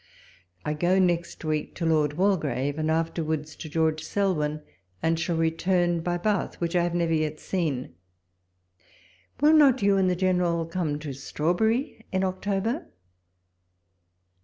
[0.65, 4.63] I go next week to Lord Waldegrave, and afterwards to George Selwyn,
[5.03, 7.93] and shall return by Bath, which I have never yet seen.
[9.41, 12.87] Will not you and the General come to Strawberry in October?